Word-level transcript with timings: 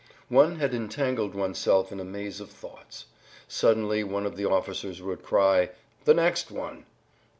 One 0.29 0.55
had 0.55 0.73
entangled 0.73 1.35
oneself 1.35 1.91
in 1.91 1.99
a 1.99 2.03
maze 2.03 2.39
of 2.41 2.49
thoughts. 2.49 3.05
Suddenly 3.47 4.03
one 4.03 4.25
of 4.25 4.35
the 4.35 4.45
officers 4.49 4.99
would 4.99 5.21
cry, 5.21 5.69
"The 6.05 6.15
next 6.15 6.49
one!" 6.49 6.87